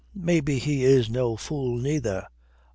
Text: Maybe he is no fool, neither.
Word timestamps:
Maybe 0.15 0.57
he 0.57 0.83
is 0.83 1.11
no 1.11 1.37
fool, 1.37 1.77
neither. 1.77 2.25